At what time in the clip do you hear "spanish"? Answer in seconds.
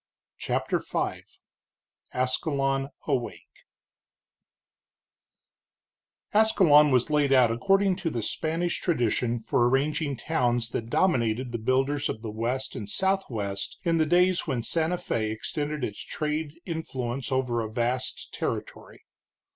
8.23-8.81